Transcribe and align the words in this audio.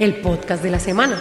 el 0.00 0.14
podcast 0.14 0.62
de 0.62 0.70
la 0.70 0.78
semana. 0.78 1.20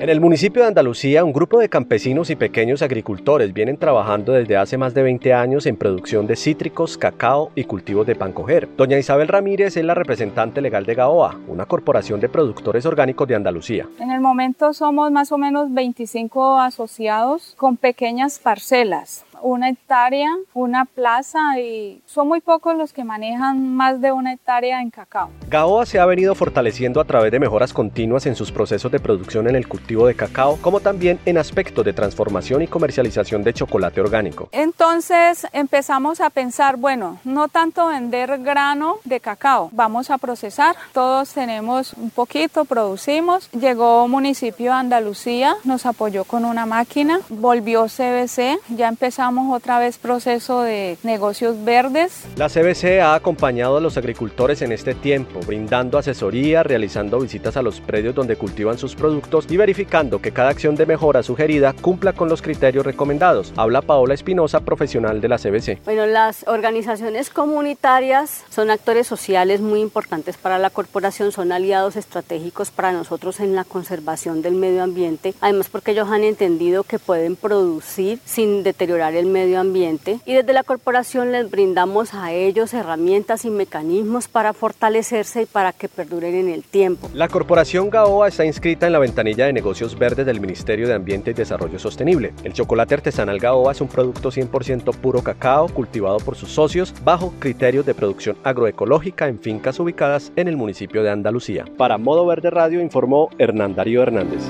En 0.00 0.10
el 0.10 0.20
municipio 0.20 0.62
de 0.62 0.68
Andalucía, 0.68 1.24
un 1.24 1.32
grupo 1.32 1.60
de 1.60 1.68
campesinos 1.68 2.30
y 2.30 2.36
pequeños 2.36 2.82
agricultores 2.82 3.54
vienen 3.54 3.78
trabajando 3.78 4.32
desde 4.32 4.56
hace 4.56 4.76
más 4.76 4.92
de 4.92 5.04
20 5.04 5.32
años 5.32 5.66
en 5.66 5.76
producción 5.76 6.26
de 6.26 6.34
cítricos, 6.34 6.98
cacao 6.98 7.52
y 7.54 7.62
cultivos 7.64 8.06
de 8.08 8.16
pancoger. 8.16 8.68
Doña 8.76 8.98
Isabel 8.98 9.28
Ramírez 9.28 9.76
es 9.76 9.84
la 9.84 9.94
representante 9.94 10.60
legal 10.60 10.84
de 10.84 10.96
GAOA, 10.96 11.38
una 11.46 11.64
corporación 11.64 12.18
de 12.18 12.28
productores 12.28 12.84
orgánicos 12.84 13.28
de 13.28 13.36
Andalucía. 13.36 13.88
En 14.00 14.10
el 14.10 14.20
momento 14.20 14.74
somos 14.74 15.12
más 15.12 15.30
o 15.30 15.38
menos 15.38 15.72
25 15.72 16.58
asociados 16.58 17.54
con 17.56 17.76
pequeñas 17.76 18.40
parcelas 18.40 19.24
una 19.42 19.68
hectárea, 19.68 20.30
una 20.52 20.84
plaza 20.84 21.58
y 21.58 22.02
son 22.06 22.28
muy 22.28 22.40
pocos 22.40 22.76
los 22.76 22.92
que 22.92 23.04
manejan 23.04 23.74
más 23.74 24.00
de 24.00 24.12
una 24.12 24.32
hectárea 24.32 24.80
en 24.80 24.90
cacao. 24.90 25.30
GAOA 25.48 25.86
se 25.86 25.98
ha 25.98 26.06
venido 26.06 26.34
fortaleciendo 26.34 27.00
a 27.00 27.04
través 27.04 27.32
de 27.32 27.40
mejoras 27.40 27.72
continuas 27.72 28.26
en 28.26 28.36
sus 28.36 28.52
procesos 28.52 28.90
de 28.92 29.00
producción 29.00 29.48
en 29.48 29.56
el 29.56 29.68
cultivo 29.68 30.06
de 30.06 30.14
cacao, 30.14 30.58
como 30.60 30.80
también 30.80 31.18
en 31.24 31.38
aspectos 31.38 31.84
de 31.84 31.92
transformación 31.92 32.62
y 32.62 32.68
comercialización 32.68 33.42
de 33.42 33.52
chocolate 33.52 34.00
orgánico. 34.00 34.48
Entonces 34.52 35.46
empezamos 35.52 36.20
a 36.20 36.30
pensar, 36.30 36.76
bueno, 36.76 37.18
no 37.24 37.48
tanto 37.48 37.88
vender 37.88 38.38
grano 38.38 38.98
de 39.04 39.20
cacao, 39.20 39.70
vamos 39.72 40.10
a 40.10 40.18
procesar, 40.18 40.76
todos 40.92 41.32
tenemos 41.32 41.94
un 41.94 42.10
poquito, 42.10 42.64
producimos, 42.64 43.50
llegó 43.50 44.06
municipio 44.08 44.72
de 44.72 44.78
Andalucía, 44.78 45.54
nos 45.64 45.86
apoyó 45.86 46.24
con 46.24 46.44
una 46.44 46.66
máquina, 46.66 47.20
volvió 47.28 47.86
CBC, 47.86 48.60
ya 48.68 48.88
empezamos 48.88 49.23
otra 49.24 49.78
vez 49.78 49.96
proceso 49.96 50.62
de 50.62 50.98
negocios 51.02 51.64
verdes. 51.64 52.24
La 52.36 52.48
CBC 52.48 53.00
ha 53.00 53.14
acompañado 53.14 53.78
a 53.78 53.80
los 53.80 53.96
agricultores 53.96 54.60
en 54.60 54.70
este 54.70 54.94
tiempo, 54.94 55.40
brindando 55.46 55.96
asesoría, 55.96 56.62
realizando 56.62 57.18
visitas 57.18 57.56
a 57.56 57.62
los 57.62 57.80
predios 57.80 58.14
donde 58.14 58.36
cultivan 58.36 58.76
sus 58.76 58.94
productos 58.94 59.46
y 59.48 59.56
verificando 59.56 60.20
que 60.20 60.32
cada 60.32 60.50
acción 60.50 60.74
de 60.76 60.84
mejora 60.84 61.22
sugerida 61.22 61.72
cumpla 61.72 62.12
con 62.12 62.28
los 62.28 62.42
criterios 62.42 62.84
recomendados. 62.84 63.54
Habla 63.56 63.80
Paola 63.80 64.12
Espinosa, 64.12 64.60
profesional 64.60 65.22
de 65.22 65.28
la 65.28 65.38
CBC. 65.38 65.82
Bueno, 65.84 66.04
las 66.04 66.44
organizaciones 66.46 67.30
comunitarias 67.30 68.44
son 68.50 68.70
actores 68.70 69.06
sociales 69.06 69.62
muy 69.62 69.80
importantes 69.80 70.36
para 70.36 70.58
la 70.58 70.68
corporación, 70.68 71.32
son 71.32 71.50
aliados 71.50 71.96
estratégicos 71.96 72.70
para 72.70 72.92
nosotros 72.92 73.40
en 73.40 73.54
la 73.54 73.64
conservación 73.64 74.42
del 74.42 74.54
medio 74.54 74.82
ambiente, 74.82 75.34
además 75.40 75.70
porque 75.70 75.92
ellos 75.92 76.10
han 76.10 76.24
entendido 76.24 76.84
que 76.84 76.98
pueden 76.98 77.36
producir 77.36 78.18
sin 78.26 78.62
deteriorar 78.62 79.13
el 79.16 79.26
medio 79.26 79.60
ambiente 79.60 80.20
y 80.24 80.34
desde 80.34 80.52
la 80.52 80.62
corporación 80.62 81.32
les 81.32 81.50
brindamos 81.50 82.14
a 82.14 82.32
ellos 82.32 82.74
herramientas 82.74 83.44
y 83.44 83.50
mecanismos 83.50 84.28
para 84.28 84.52
fortalecerse 84.52 85.42
y 85.42 85.46
para 85.46 85.72
que 85.72 85.88
perduren 85.88 86.34
en 86.34 86.48
el 86.48 86.62
tiempo. 86.62 87.10
La 87.14 87.28
corporación 87.28 87.90
GAOA 87.90 88.28
está 88.28 88.44
inscrita 88.44 88.86
en 88.86 88.92
la 88.92 88.98
ventanilla 88.98 89.46
de 89.46 89.52
negocios 89.52 89.98
verdes 89.98 90.26
del 90.26 90.40
Ministerio 90.40 90.86
de 90.86 90.94
Ambiente 90.94 91.30
y 91.30 91.34
Desarrollo 91.34 91.78
Sostenible. 91.78 92.32
El 92.44 92.52
chocolate 92.52 92.94
artesanal 92.94 93.38
GAOA 93.38 93.72
es 93.72 93.80
un 93.80 93.88
producto 93.88 94.30
100% 94.30 94.94
puro 94.96 95.22
cacao 95.22 95.68
cultivado 95.68 96.18
por 96.18 96.36
sus 96.36 96.50
socios 96.50 96.94
bajo 97.04 97.34
criterios 97.38 97.86
de 97.86 97.94
producción 97.94 98.36
agroecológica 98.44 99.28
en 99.28 99.38
fincas 99.38 99.78
ubicadas 99.80 100.32
en 100.36 100.48
el 100.48 100.56
municipio 100.56 101.02
de 101.02 101.10
Andalucía. 101.10 101.64
Para 101.76 101.98
Modo 101.98 102.26
Verde 102.26 102.50
Radio 102.50 102.80
informó 102.80 103.30
Hernán 103.38 103.74
Darío 103.74 104.02
Hernández. 104.02 104.42